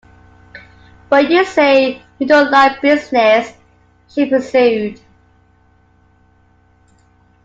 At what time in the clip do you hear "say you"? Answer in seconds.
1.45-2.25